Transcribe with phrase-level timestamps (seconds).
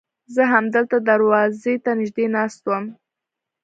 [0.33, 2.85] زه همدلته دروازې ته نږدې ناست وم.